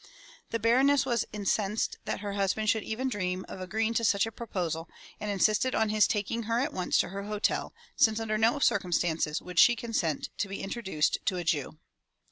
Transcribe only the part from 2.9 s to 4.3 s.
dream of agreeing to such